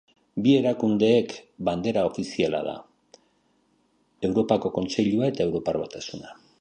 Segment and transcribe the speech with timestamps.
[0.43, 1.35] Bi erakundeek
[1.67, 2.73] bandera ofiziala da:
[4.31, 6.35] Europako Kontseilua eta Europar Batasuna.